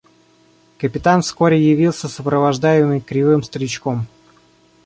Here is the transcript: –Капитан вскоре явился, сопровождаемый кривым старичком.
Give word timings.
–Капитан 0.79 1.21
вскоре 1.21 1.61
явился, 1.63 2.07
сопровождаемый 2.09 3.01
кривым 3.01 3.43
старичком. 3.43 4.07